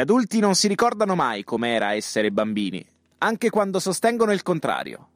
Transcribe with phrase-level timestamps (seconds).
[0.00, 2.82] Gli adulti non si ricordano mai com'era essere bambini,
[3.18, 5.08] anche quando sostengono il contrario.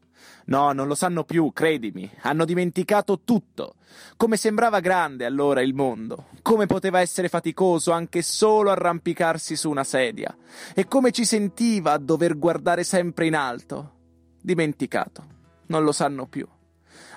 [0.44, 3.76] No, non lo sanno più, credimi, hanno dimenticato tutto.
[4.18, 9.84] Come sembrava grande allora il mondo, come poteva essere faticoso anche solo arrampicarsi su una
[9.84, 10.36] sedia,
[10.74, 13.92] e come ci sentiva a dover guardare sempre in alto.
[14.38, 15.24] Dimenticato,
[15.68, 16.46] non lo sanno più.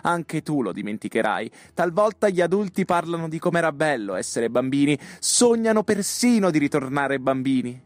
[0.03, 1.51] Anche tu lo dimenticherai.
[1.73, 7.81] Talvolta gli adulti parlano di com'era bello essere bambini, sognano persino di ritornare bambini.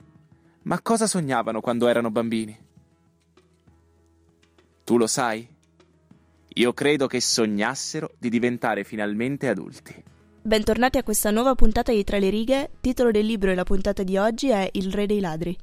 [0.63, 2.57] Ma cosa sognavano quando erano bambini?
[4.83, 5.47] Tu lo sai?
[6.55, 10.03] Io credo che sognassero di diventare finalmente adulti.
[10.43, 12.71] Bentornati a questa nuova puntata di Tra le righe.
[12.81, 15.57] Titolo del libro e la puntata di oggi è Il re dei ladri.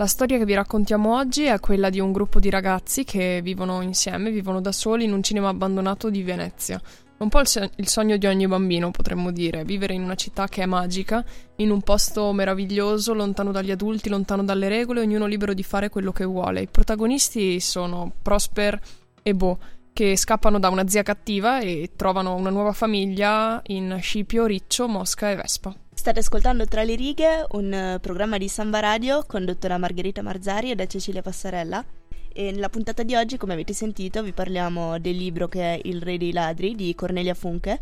[0.00, 3.82] La storia che vi raccontiamo oggi è quella di un gruppo di ragazzi che vivono
[3.82, 6.80] insieme, vivono da soli in un cinema abbandonato di Venezia.
[7.18, 10.64] Un po' il, sogno di ogni bambino, potremmo dire, vivere in una città che è
[10.64, 11.22] magica,
[11.56, 16.12] in un posto meraviglioso, lontano dagli adulti, lontano dalle regole, ognuno libero di fare quello
[16.12, 16.62] che vuole.
[16.62, 18.80] I protagonisti sono Prosper
[19.22, 19.58] e Bo,
[19.92, 25.30] che scappano da una zia cattiva e trovano una nuova famiglia in Scipio, Riccio, Mosca
[25.30, 25.74] e Vespa.
[26.00, 30.70] State ascoltando Tra le righe, un eh, programma di Samba Radio condotto da Margherita Marzari
[30.70, 31.84] e da Cecilia Passarella.
[32.32, 36.00] E nella puntata di oggi, come avete sentito, vi parliamo del libro che è Il
[36.00, 37.80] re dei ladri di Cornelia Funke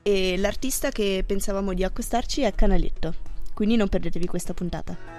[0.00, 3.12] e l'artista che pensavamo di accostarci è Canaletto.
[3.52, 5.15] Quindi non perdetevi questa puntata.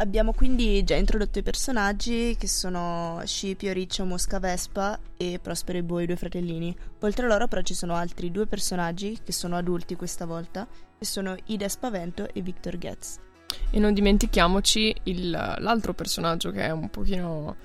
[0.00, 5.82] Abbiamo quindi già introdotto i personaggi che sono Scipio, Riccio, Mosca, Vespa e Prospero e
[5.82, 6.76] Boy, i due fratellini.
[7.00, 11.04] Oltre a loro però ci sono altri due personaggi che sono adulti questa volta, che
[11.04, 13.18] sono Ida Spavento e Victor Getz.
[13.70, 17.56] E non dimentichiamoci il, l'altro personaggio che è un pochino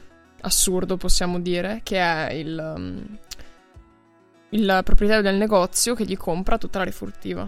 [0.42, 3.18] assurdo, possiamo dire, che è il, um,
[4.50, 7.48] il proprietario del negozio che gli compra tutta la refurtiva.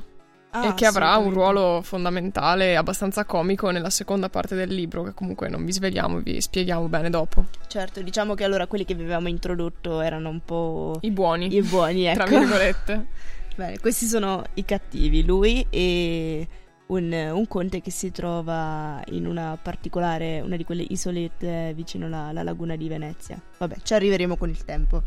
[0.58, 5.14] Ah, e che avrà un ruolo fondamentale abbastanza comico nella seconda parte del libro, che
[5.14, 7.48] comunque non vi svegliamo, vi spieghiamo bene dopo.
[7.68, 10.98] Certo, diciamo che allora quelli che vi avevamo introdotto erano un po'...
[11.02, 11.54] I buoni.
[11.54, 12.24] I buoni, ecco.
[12.24, 13.06] Tra virgolette.
[13.58, 16.48] bene, questi sono i cattivi, lui e
[16.86, 22.28] un, un, conte che si trova in una particolare, una di quelle isolette vicino alla,
[22.28, 23.38] alla laguna di Venezia.
[23.58, 25.04] Vabbè, ci arriveremo con il tempo.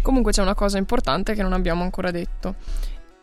[0.00, 2.54] Comunque c'è una cosa importante che non abbiamo ancora detto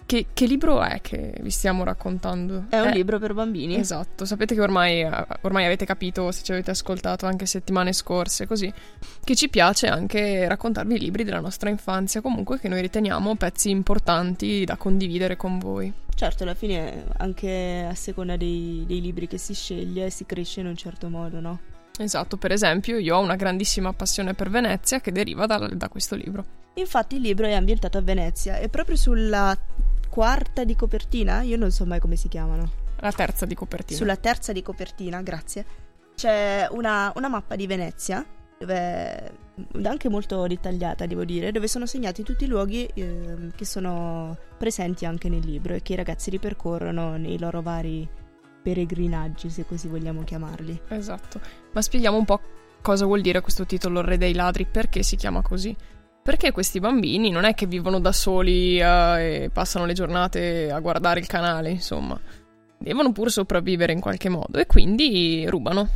[0.05, 2.65] che, che, libro è che vi stiamo raccontando?
[2.69, 3.75] È un eh, libro per bambini.
[3.75, 5.03] Esatto, sapete che ormai,
[5.41, 8.71] ormai, avete capito, se ci avete ascoltato anche settimane scorse, così,
[9.23, 13.69] che ci piace anche raccontarvi i libri della nostra infanzia, comunque che noi riteniamo pezzi
[13.69, 15.91] importanti da condividere con voi.
[16.13, 20.67] Certo, alla fine anche a seconda dei, dei libri che si sceglie si cresce in
[20.67, 21.59] un certo modo, no?
[21.97, 26.15] Esatto, per esempio io ho una grandissima passione per Venezia che deriva da, da questo
[26.15, 26.63] libro.
[26.75, 29.57] Infatti il libro è ambientato a Venezia e proprio sulla
[30.15, 32.71] quarta di copertina, io non so mai come si chiamano.
[33.01, 33.99] La terza di copertina.
[33.99, 35.65] Sulla terza di copertina, grazie.
[36.15, 38.25] C'è una, una mappa di Venezia,
[38.57, 39.31] dove,
[39.83, 45.05] anche molto dettagliata, devo dire, dove sono segnati tutti i luoghi eh, che sono presenti
[45.05, 48.07] anche nel libro e che i ragazzi ripercorrono nei loro vari
[48.63, 50.83] peregrinaggi, se così vogliamo chiamarli.
[50.87, 51.41] Esatto.
[51.73, 52.39] Ma spieghiamo un po'
[52.79, 55.75] cosa vuol dire questo titolo Re dei ladri, perché si chiama così.
[56.25, 60.79] Perché questi bambini non è che vivono da soli uh, e passano le giornate a
[60.79, 62.19] guardare il canale, insomma.
[62.79, 65.87] Devono pur sopravvivere in qualche modo e quindi rubano.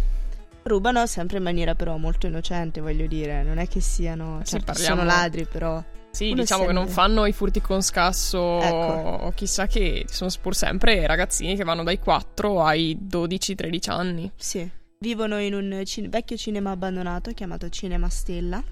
[0.62, 3.42] Rubano sempre in maniera però molto innocente, voglio dire.
[3.42, 4.42] Non è che siano...
[4.44, 4.98] Sì, certo, parliamo...
[4.98, 5.84] sono ladri, però...
[6.12, 9.25] Sì, diciamo che non fanno i furti con scasso ecco.
[9.25, 14.32] o chissà che, sono pur sempre ragazzini che vanno dai 4 ai 12-13 anni.
[14.36, 18.64] Sì, vivono in un cin- vecchio cinema abbandonato chiamato Cinema Stella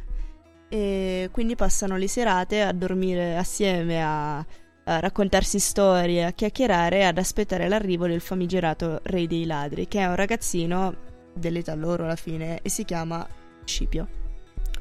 [0.69, 7.03] e quindi passano le serate a dormire assieme, a, a raccontarsi storie, a chiacchierare e
[7.03, 10.95] ad aspettare l'arrivo del famigerato Re dei Ladri, che è un ragazzino
[11.33, 13.27] dell'età loro alla fine e si chiama
[13.63, 14.25] Scipio.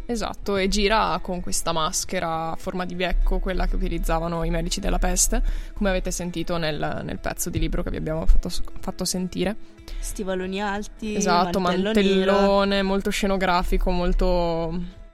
[0.09, 4.79] Esatto, e gira con questa maschera a forma di becco, quella che utilizzavano i medici
[4.79, 5.43] della peste,
[5.75, 9.57] come avete sentito nel, nel pezzo di libro che vi abbiamo fatto, fatto sentire.
[9.99, 15.05] Stivaloni alti, esatto, mantellone, molto scenografico, molto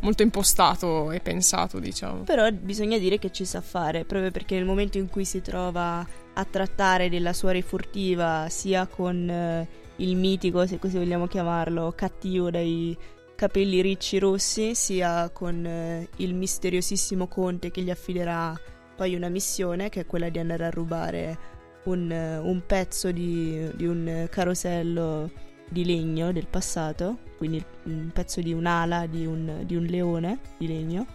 [0.00, 2.22] molto impostato e pensato, diciamo.
[2.22, 6.06] Però bisogna dire che ci sa fare, proprio perché nel momento in cui si trova
[6.32, 12.50] a trattare della sua rifurtiva, sia con eh, il mitico, se così vogliamo chiamarlo, cattivo
[12.50, 12.96] dai
[13.34, 18.58] capelli ricci rossi, sia con eh, il misteriosissimo conte che gli affiderà
[18.96, 21.38] poi una missione, che è quella di andare a rubare
[21.84, 28.40] un, eh, un pezzo di, di un carosello di legno del passato, quindi un pezzo
[28.40, 31.06] di un'ala di un, di un leone di legno,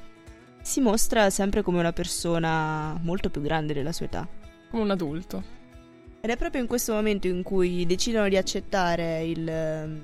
[0.62, 4.28] si mostra sempre come una persona molto più grande della sua età.
[4.72, 5.44] Come un adulto.
[6.22, 10.02] Ed è proprio in questo momento in cui decidono di accettare il,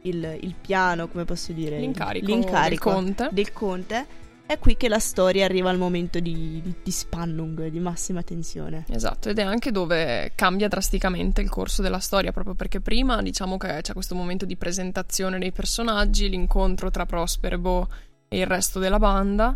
[0.00, 1.78] il, il piano, come posso dire?
[1.78, 3.28] L'incarico, l'incarico del conte.
[3.30, 4.06] del conte.
[4.46, 8.84] È qui che la storia arriva al momento di, di, di spannung, di massima tensione.
[8.88, 13.56] Esatto, ed è anche dove cambia drasticamente il corso della storia, proprio perché prima diciamo
[13.56, 17.88] che c'è questo momento di presentazione dei personaggi, l'incontro tra Prosper e Bo
[18.28, 19.52] e il resto della banda,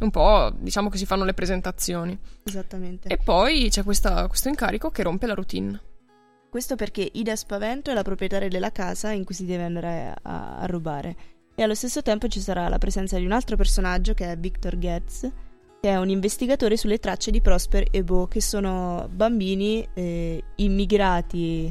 [0.00, 2.18] un po' diciamo che si fanno le presentazioni.
[2.42, 3.08] Esattamente.
[3.08, 5.80] E poi c'è questa- questo incarico che rompe la routine.
[6.50, 10.58] Questo perché Ida Spavento è la proprietaria della casa in cui si deve andare a,
[10.58, 11.16] a rubare.
[11.56, 14.76] E allo stesso tempo ci sarà la presenza di un altro personaggio che è Victor
[14.76, 15.20] Getz,
[15.80, 21.66] che è un investigatore sulle tracce di Prosper e Bo, che sono bambini eh, immigrati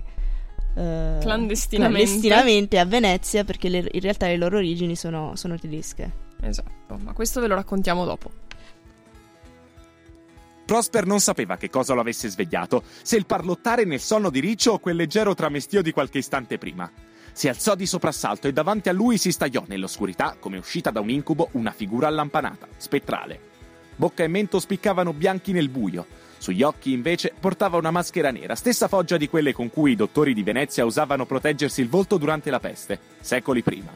[0.76, 2.06] eh, Clandestinamente.
[2.06, 6.22] clandestinamente a Venezia perché le- in realtà le loro origini sono, sono tedesche.
[6.42, 8.32] Esatto, ma questo ve lo raccontiamo dopo.
[10.66, 14.74] Prosper non sapeva che cosa lo avesse svegliato, se il parlottare nel sonno di Riccio
[14.74, 16.90] o quel leggero tramestio di qualche istante prima.
[17.34, 21.10] Si alzò di soprassalto e davanti a lui si stagliò nell'oscurità, come uscita da un
[21.10, 23.52] incubo, una figura allampanata, spettrale.
[23.96, 26.06] Bocca e mento spiccavano bianchi nel buio.
[26.38, 30.34] Sugli occhi, invece, portava una maschera nera, stessa foggia di quelle con cui i dottori
[30.34, 33.96] di Venezia usavano proteggersi il volto durante la peste, secoli prima.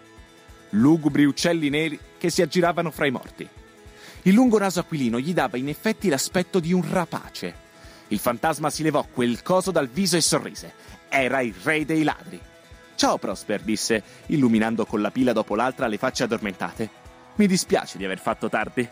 [0.71, 3.47] Lugubri uccelli neri che si aggiravano fra i morti.
[4.23, 7.65] Il lungo naso aquilino gli dava in effetti l'aspetto di un rapace.
[8.09, 10.73] Il fantasma si levò quel coso dal viso e sorrise.
[11.07, 12.39] Era il re dei ladri.
[12.97, 16.89] Ciao, Prosper, disse, illuminando con la pila dopo l'altra le facce addormentate.
[17.35, 18.89] Mi dispiace di aver fatto tardi.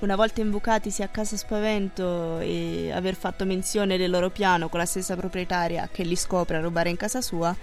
[0.00, 4.86] Una volta imbucatisi a casa Spavento e aver fatto menzione del loro piano con la
[4.86, 7.56] stessa proprietaria che li scopre a rubare in casa sua,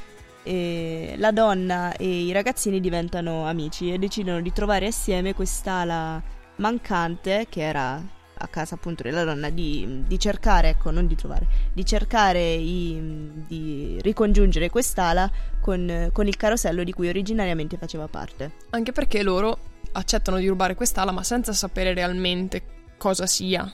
[0.43, 6.23] eh, la donna e i ragazzini diventano amici e decidono di trovare assieme quest'ala
[6.55, 11.47] mancante che era a casa appunto della donna di, di cercare, ecco, non di trovare,
[11.73, 15.29] di cercare i- di ricongiungere quest'ala
[15.59, 18.51] con, con il carosello di cui originariamente faceva parte.
[18.71, 19.57] Anche perché loro
[19.93, 22.63] accettano di rubare quest'ala, ma senza sapere realmente
[22.97, 23.71] cosa sia,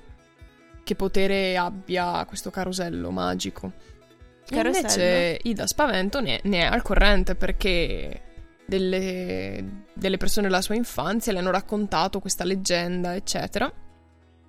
[0.83, 3.73] che potere abbia questo carosello magico.
[4.45, 4.77] Carosello?
[4.87, 8.21] Invece Ida Spavento ne, ne è al corrente perché
[8.65, 13.69] delle, delle persone della sua infanzia le hanno raccontato questa leggenda, eccetera.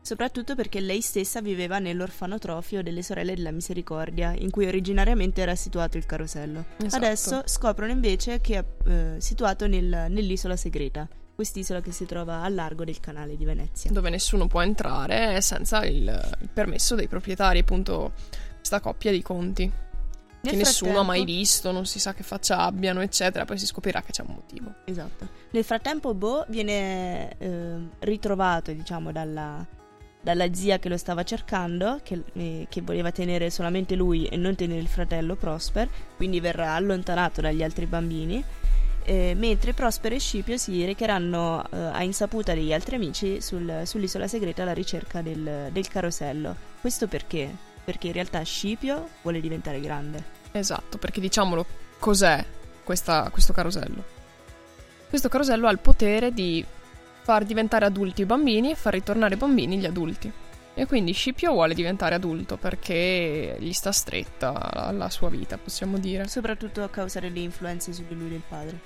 [0.09, 5.99] Soprattutto perché lei stessa viveva nell'orfanotrofio delle Sorelle della Misericordia, in cui originariamente era situato
[5.99, 6.65] il carosello.
[6.79, 7.05] Esatto.
[7.05, 12.55] Adesso scoprono invece che è eh, situato nel- nell'isola segreta, quest'isola che si trova al
[12.55, 13.91] largo del canale di Venezia.
[13.91, 16.05] dove nessuno può entrare senza il,
[16.41, 18.13] il permesso dei proprietari, appunto
[18.57, 19.71] questa coppia di conti.
[20.41, 23.45] Nel che nessuno ha mai visto, non si sa che faccia abbiano, eccetera.
[23.45, 24.73] Poi si scoprirà che c'è un motivo.
[24.87, 25.29] Esatto.
[25.50, 29.67] Nel frattempo Bo viene eh, ritrovato, diciamo, dalla,
[30.21, 34.55] dalla zia che lo stava cercando, che, eh, che voleva tenere solamente lui e non
[34.55, 38.45] tenere il fratello Prosper, quindi verrà allontanato dagli altri bambini.
[39.05, 44.29] eh, mentre Prosper e Scipio si recheranno eh, a insaputa degli altri amici sul- sull'isola
[44.29, 46.55] segreta alla ricerca del, del carosello.
[46.79, 47.49] Questo perché?
[47.85, 50.23] Perché in realtà Scipio vuole diventare grande.
[50.53, 51.65] Esatto, perché diciamolo,
[51.99, 52.45] cos'è
[52.85, 54.05] questa- questo carosello?
[55.09, 56.63] Questo carosello ha il potere di
[57.28, 60.32] far diventare adulti i bambini e far ritornare i bambini gli adulti.
[60.73, 65.99] E quindi Scipio vuole diventare adulto perché gli sta stretta la, la sua vita, possiamo
[65.99, 66.26] dire.
[66.26, 68.80] Soprattutto a causa delle influenze su di lui del padre.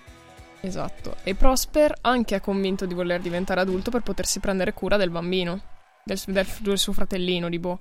[0.60, 1.18] Esatto.
[1.22, 5.62] E Prosper anche è convinto di voler diventare adulto per potersi prendere cura del bambino,
[6.02, 7.78] del, del- del suo fratellino di Bo.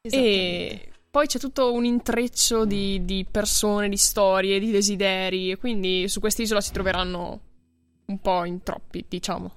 [0.00, 6.08] E poi c'è tutto un intreccio di, di persone, di storie, di desideri, e quindi
[6.08, 7.40] su quest'isola si troveranno
[8.10, 9.52] un po' in troppi, diciamo.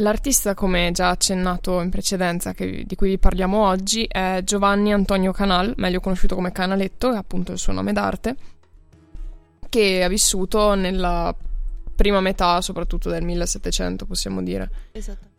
[0.00, 5.32] L'artista, come già accennato in precedenza, che- di cui vi parliamo oggi, è Giovanni Antonio
[5.32, 8.36] Canal, meglio conosciuto come Canaletto, è appunto il suo nome d'arte,
[9.68, 11.34] che ha vissuto nella
[11.96, 14.70] prima metà soprattutto del 1700 possiamo dire.
[14.92, 15.37] Esatto.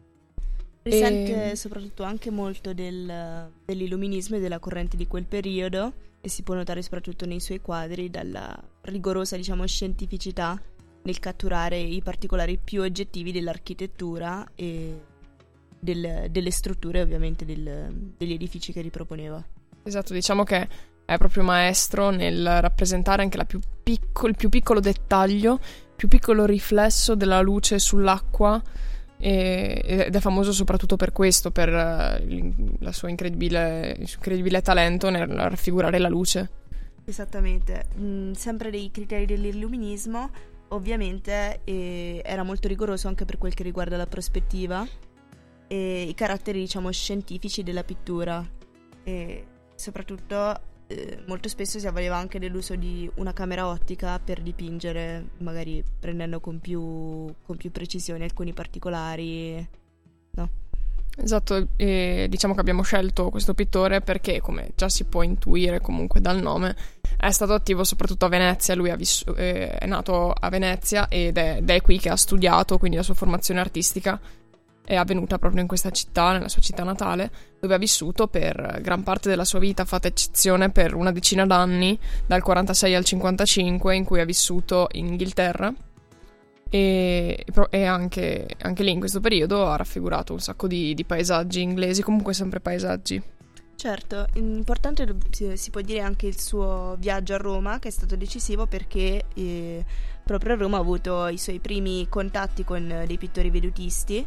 [0.90, 1.56] Risente e...
[1.56, 6.82] soprattutto anche molto del, dell'illuminismo e della corrente di quel periodo e si può notare
[6.82, 10.62] soprattutto nei suoi quadri dalla rigorosa diciamo scientificità
[11.04, 15.00] nel catturare i particolari più oggettivi dell'architettura e
[15.80, 19.44] del, delle strutture ovviamente del, degli edifici che riproponeva.
[19.84, 20.68] Esatto, diciamo che
[21.06, 26.46] è proprio maestro nel rappresentare anche più picco, il più piccolo dettaglio, il più piccolo
[26.46, 28.62] riflesso della luce sull'acqua
[29.22, 36.08] ed è famoso soprattutto per questo, per eh, il suo incredibile talento nel raffigurare la
[36.08, 36.50] luce.
[37.04, 40.30] Esattamente, mm, sempre dei criteri dell'illuminismo,
[40.70, 44.88] ovviamente eh, era molto rigoroso anche per quel che riguarda la prospettiva
[45.68, 48.48] e i caratteri, diciamo, scientifici della pittura.
[49.04, 49.46] E
[49.76, 50.62] soprattutto
[50.92, 56.40] eh, molto spesso si avvaleva anche dell'uso di una camera ottica per dipingere, magari prendendo
[56.40, 59.68] con più, con più precisione alcuni particolari.
[60.32, 60.50] No?
[61.16, 66.22] Esatto, e diciamo che abbiamo scelto questo pittore perché, come già si può intuire comunque
[66.22, 66.76] dal nome,
[67.18, 71.58] è stato attivo soprattutto a Venezia, lui vissu- eh, è nato a Venezia ed è,
[71.58, 74.20] ed è qui che ha studiato, quindi la sua formazione artistica
[74.90, 77.30] è avvenuta proprio in questa città, nella sua città natale,
[77.60, 81.96] dove ha vissuto per gran parte della sua vita, fatta eccezione per una decina d'anni,
[82.26, 85.72] dal 46 al 55, in cui ha vissuto in Inghilterra.
[86.72, 91.62] E, e anche, anche, lì in questo periodo ha raffigurato un sacco di, di paesaggi
[91.62, 93.22] inglesi, comunque sempre paesaggi.
[93.76, 95.06] Certo, importante
[95.54, 99.86] si può dire anche il suo viaggio a Roma che è stato decisivo perché eh,
[100.24, 104.26] proprio a Roma ha avuto i suoi primi contatti con dei pittori vedutisti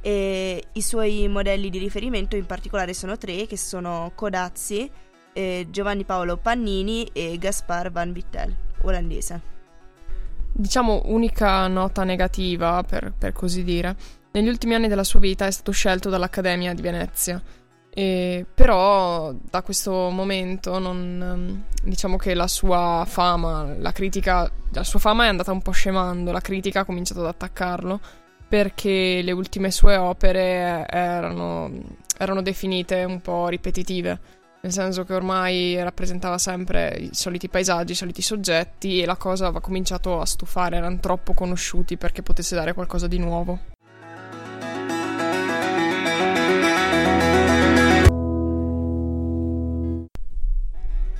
[0.00, 4.90] e I suoi modelli di riferimento in particolare sono tre, che sono Codazzi,
[5.32, 9.40] eh, Giovanni Paolo Pannini e Gaspar Van Vittel, olandese.
[10.52, 13.94] Diciamo unica nota negativa, per, per così dire.
[14.32, 17.42] Negli ultimi anni della sua vita è stato scelto dall'Accademia di Venezia.
[17.92, 25.00] E, però da questo momento non, diciamo che la sua fama, la critica, la sua
[25.00, 28.00] fama è andata un po' scemando, la critica ha cominciato ad attaccarlo
[28.50, 31.70] perché le ultime sue opere erano,
[32.18, 34.18] erano definite un po' ripetitive,
[34.62, 39.44] nel senso che ormai rappresentava sempre i soliti paesaggi, i soliti soggetti e la cosa
[39.44, 43.69] aveva cominciato a stufare, erano troppo conosciuti perché potesse dare qualcosa di nuovo.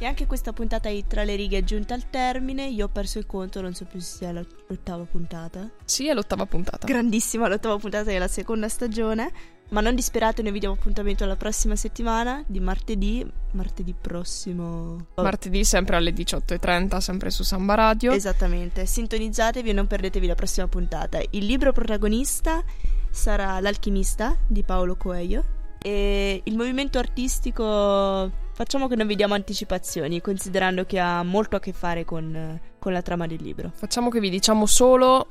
[0.03, 2.67] E anche questa puntata di Tra le righe è giunta al termine.
[2.67, 5.69] Io ho perso il conto, non so più se sia l'ottava puntata.
[5.85, 6.87] Sì, è l'ottava puntata.
[6.87, 9.31] Grandissima l'ottava puntata della seconda stagione.
[9.69, 13.31] Ma non disperate, noi vi diamo appuntamento la prossima settimana di martedì.
[13.53, 15.09] Martedì prossimo.
[15.17, 18.13] Martedì, sempre alle 18.30, sempre su Samba Radio.
[18.13, 18.87] Esattamente.
[18.87, 21.21] Sintonizzatevi e non perdetevi la prossima puntata.
[21.33, 22.65] Il libro protagonista
[23.11, 25.59] sarà L'alchimista di Paolo Coelho.
[25.83, 31.61] E il movimento artistico Facciamo che non vi diamo anticipazioni, considerando che ha molto a
[31.61, 33.71] che fare con, con la trama del libro.
[33.73, 35.27] Facciamo che vi diciamo solo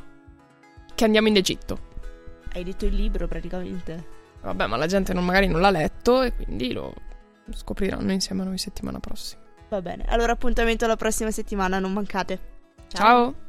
[0.95, 1.77] che andiamo in Egitto.
[2.53, 4.03] Hai detto il libro praticamente.
[4.41, 6.91] Vabbè, ma la gente non, magari non l'ha letto e quindi lo
[7.53, 9.43] scopriranno insieme a noi settimana prossima.
[9.69, 12.39] Va bene, allora appuntamento alla prossima settimana, non mancate.
[12.87, 13.05] Ciao.
[13.05, 13.47] Ciao.